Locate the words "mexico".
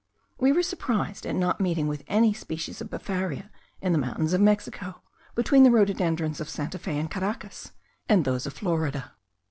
4.41-5.03